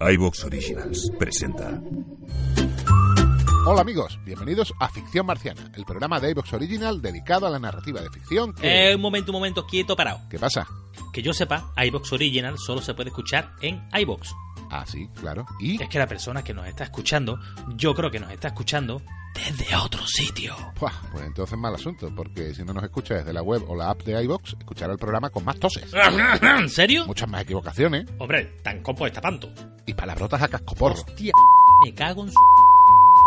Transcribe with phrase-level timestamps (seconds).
[0.00, 1.78] iVox Originals presenta.
[3.66, 8.00] Hola amigos, bienvenidos a Ficción Marciana, el programa de iVox Original dedicado a la narrativa
[8.00, 8.92] de ficción que...
[8.92, 10.22] Eh, un momento, un momento, quieto, parado.
[10.30, 10.66] ¿Qué pasa?
[11.12, 14.34] Que yo sepa, iBox Original solo se puede escuchar en iBox.
[14.70, 15.44] Ah, sí, claro.
[15.60, 15.82] ¿Y?
[15.82, 17.38] Es que la persona que nos está escuchando,
[17.76, 19.02] yo creo que nos está escuchando
[19.34, 20.56] desde otro sitio.
[20.78, 23.90] Buah, pues entonces mal asunto, porque si no nos escucha desde la web o la
[23.90, 25.92] app de iVox, escuchará el programa con más toses.
[26.42, 27.06] ¿En serio?
[27.06, 29.52] Muchas más equivocaciones Hombre, tan copo está panto.
[29.90, 30.94] Y palabrotas a cascoporro.
[30.94, 31.32] Hostia,
[31.84, 32.36] me cago en su...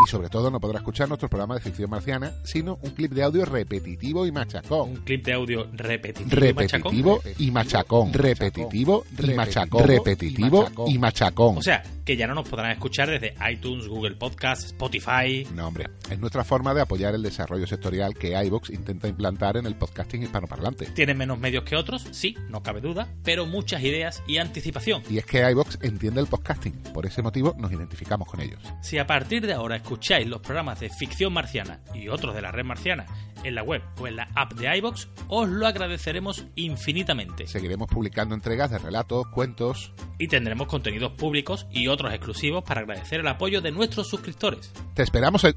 [0.00, 3.24] Y sobre todo no podrá escuchar nuestro programa de ficción marciana, sino un clip de
[3.24, 4.90] audio repetitivo y machacón.
[4.90, 6.92] Un clip de audio repetitivo, y machacón.
[6.92, 8.12] Repetitivo y machacón.
[8.12, 9.84] Repetitivo y machacón.
[9.84, 11.58] Repetitivo y machacón.
[11.58, 15.46] O sea, que ya no nos podrán escuchar desde iTunes, Google Podcast, Spotify.
[15.54, 19.66] No, hombre, es nuestra forma de apoyar el desarrollo sectorial que iVox intenta implantar en
[19.66, 20.86] el podcasting hispanoparlante.
[20.86, 25.02] Tienen menos medios que otros, sí, no cabe duda, pero muchas ideas y anticipación.
[25.10, 28.62] Y es que iVox entiende el podcasting, por ese motivo nos identificamos con ellos.
[28.80, 32.50] Si a partir de ahora escucháis los programas de ficción marciana y otros de la
[32.50, 33.04] red marciana
[33.44, 37.46] en la web o en la app de iBox, os lo agradeceremos infinitamente.
[37.46, 39.92] Seguiremos publicando entregas de relatos, cuentos.
[40.18, 44.72] Y tendremos contenidos públicos y otros exclusivos para agradecer el apoyo de nuestros suscriptores.
[44.94, 45.54] Te esperamos en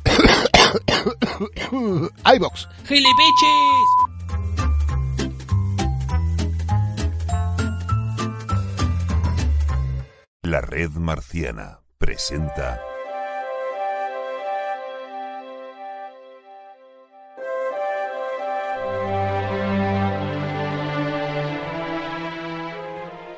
[2.35, 2.67] iVox.
[2.85, 4.11] ¡Gilipichis!
[10.43, 12.90] La red marciana presenta.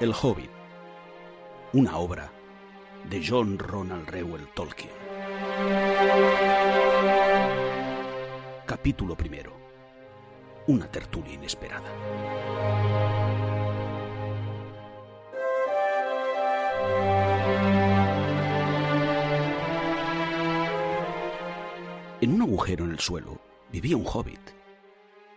[0.03, 0.49] El Hobbit,
[1.71, 2.29] una obra
[3.09, 4.91] de John Ronald Reuel Tolkien.
[8.65, 9.53] Capítulo primero.
[10.67, 11.89] Una tertulia inesperada.
[22.19, 23.39] En un agujero en el suelo
[23.71, 24.51] vivía un hobbit.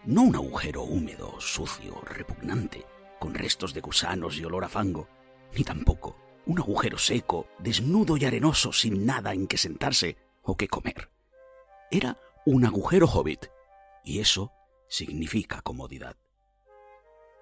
[0.06, 2.84] No un agujero húmedo, sucio, repugnante,
[3.19, 5.09] con restos de gusanos y olor a fango,
[5.56, 6.16] ni tampoco
[6.47, 11.10] un agujero seco, desnudo y arenoso, sin nada en que sentarse o que comer.
[11.91, 13.47] Era un agujero hobbit,
[14.05, 14.53] y eso
[14.88, 16.16] significa comodidad.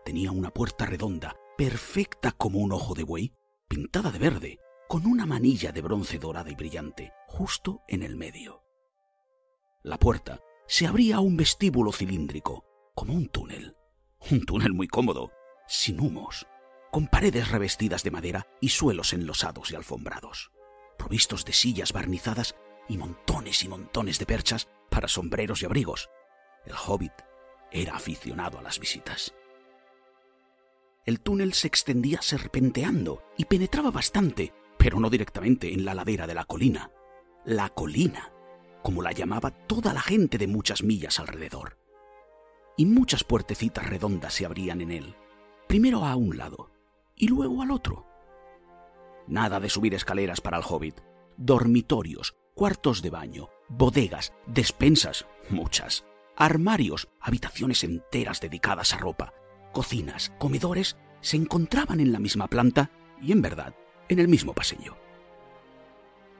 [0.04, 3.32] Tenía una puerta redonda, perfecta como un ojo de buey,
[3.68, 4.58] pintada de verde,
[4.88, 8.62] con una manilla de bronce dorada y brillante, justo en el medio.
[9.82, 12.64] La puerta se abría a un vestíbulo cilíndrico,
[12.94, 13.76] como un túnel.
[14.30, 15.30] Un túnel muy cómodo,
[15.66, 16.46] sin humos,
[16.90, 20.52] con paredes revestidas de madera y suelos enlosados y alfombrados,
[20.96, 22.54] provistos de sillas barnizadas
[22.88, 26.08] y montones y montones de perchas para sombreros y abrigos.
[26.64, 27.12] El hobbit
[27.72, 29.34] era aficionado a las visitas.
[31.04, 36.34] El túnel se extendía serpenteando y penetraba bastante, pero no directamente en la ladera de
[36.34, 36.90] la colina.
[37.44, 38.32] La colina,
[38.82, 41.76] como la llamaba toda la gente de muchas millas alrededor.
[42.76, 45.16] Y muchas puertecitas redondas se abrían en él,
[45.66, 46.70] primero a un lado
[47.16, 48.06] y luego al otro.
[49.26, 51.00] Nada de subir escaleras para el hobbit.
[51.36, 56.04] Dormitorios, cuartos de baño, bodegas, despensas, muchas,
[56.36, 59.32] armarios, habitaciones enteras dedicadas a ropa,
[59.72, 63.74] cocinas, comedores, se encontraban en la misma planta y, en verdad,
[64.08, 64.96] en el mismo pasillo.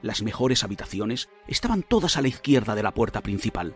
[0.01, 3.75] Las mejores habitaciones estaban todas a la izquierda de la puerta principal,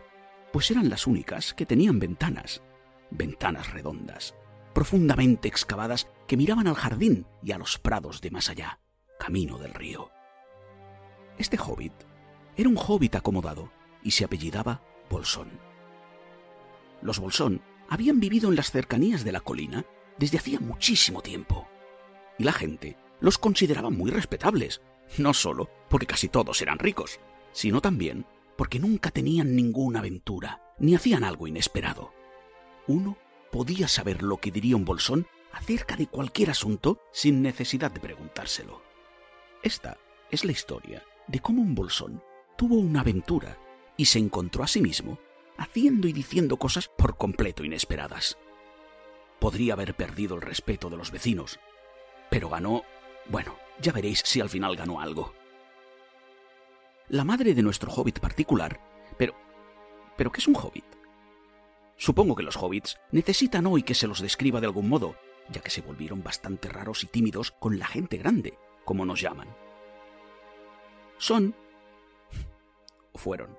[0.54, 2.62] pues eran las únicas que tenían ventanas,
[3.10, 4.36] ventanas redondas,
[4.74, 8.80] profundamente excavadas que miraban al jardín y a los prados de más allá,
[9.20, 10.12] camino del río.
[11.38, 11.94] Este hobbit
[12.56, 13.72] era un hobbit acomodado
[14.04, 15.50] y se apellidaba Bolsón.
[17.02, 19.86] Los Bolsón habían vivido en las cercanías de la colina
[20.18, 21.68] desde hacía muchísimo tiempo,
[22.38, 24.82] y la gente los consideraba muy respetables,
[25.18, 27.20] no solo porque casi todos eran ricos,
[27.52, 28.26] sino también
[28.58, 32.12] porque nunca tenían ninguna aventura, ni hacían algo inesperado.
[32.88, 33.18] Uno
[33.52, 38.82] podía saber lo que diría un bolsón acerca de cualquier asunto sin necesidad de preguntárselo.
[39.64, 39.98] Esta
[40.32, 42.24] es la historia de cómo un bolsón
[42.58, 43.58] tuvo una aventura
[43.98, 45.20] y se encontró a sí mismo
[45.58, 48.38] haciendo y diciendo cosas por completo inesperadas.
[49.40, 51.60] Podría haber perdido el respeto de los vecinos,
[52.30, 52.84] pero ganó...
[53.28, 55.34] Bueno, ya veréis si al final ganó algo.
[57.10, 58.80] La madre de nuestro hobbit particular...
[59.18, 59.36] Pero...
[60.16, 60.86] ¿Pero qué es un hobbit?
[62.00, 65.18] Supongo que los hobbits necesitan hoy que se los describa de algún modo,
[65.50, 69.50] ya que se volvieron bastante raros y tímidos con la gente grande, como nos llaman.
[71.18, 71.54] Son,
[73.12, 73.50] o fueron,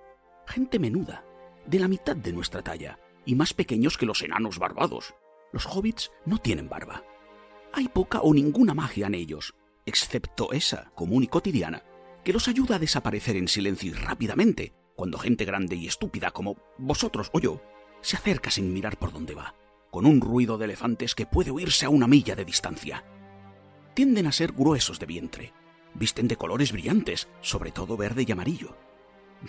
[0.47, 1.23] gente menuda,
[1.67, 5.15] de la mitad de nuestra talla, y más pequeños que los enanos barbados.
[5.53, 7.05] Los hobbits no tienen barba.
[7.75, 9.55] Hay poca o ninguna magia en ellos,
[9.85, 11.83] excepto esa común y cotidiana,
[12.25, 16.57] que los ayuda a desaparecer en silencio y rápidamente cuando gente grande y estúpida como
[16.79, 17.61] vosotros o yo
[18.03, 19.55] se acerca sin mirar por dónde va,
[19.91, 23.05] con un ruido de elefantes que puede oírse a una milla de distancia.
[23.95, 25.53] Tienden a ser gruesos de vientre,
[25.95, 28.77] visten de colores brillantes, sobre todo verde y amarillo.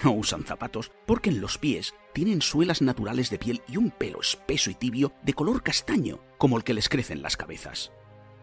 [0.03, 4.21] No usan zapatos porque en los pies tienen suelas naturales de piel y un pelo
[4.21, 7.91] espeso y tibio de color castaño, como el que les crece en las cabezas,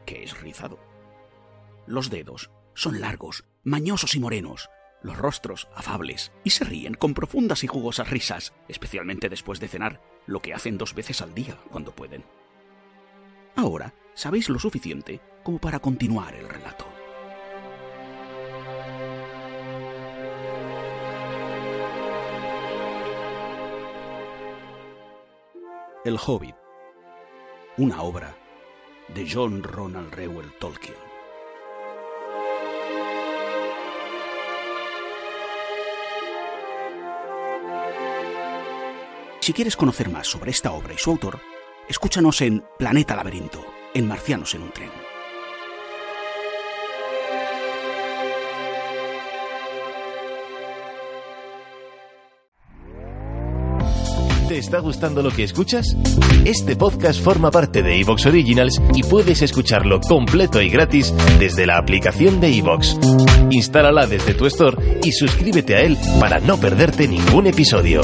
[0.04, 0.78] que es rizado.
[1.86, 4.68] Los dedos son largos, mañosos y morenos,
[5.02, 10.00] los rostros afables, y se ríen con profundas y jugosas risas, especialmente después de cenar,
[10.26, 12.24] lo que hacen dos veces al día cuando pueden.
[13.56, 16.86] Ahora sabéis lo suficiente como para continuar el relato.
[26.04, 26.54] El Hobbit,
[27.76, 28.36] una obra
[29.08, 31.07] de John Ronald Reuel Tolkien.
[39.48, 41.40] Si quieres conocer más sobre esta obra y su autor,
[41.88, 43.64] escúchanos en Planeta Laberinto,
[43.94, 44.90] en Marcianos en un tren.
[54.48, 55.96] ¿Te está gustando lo que escuchas?
[56.44, 61.78] Este podcast forma parte de Evox Originals y puedes escucharlo completo y gratis desde la
[61.78, 62.98] aplicación de Evox.
[63.50, 68.02] Instálala desde tu store y suscríbete a él para no perderte ningún episodio.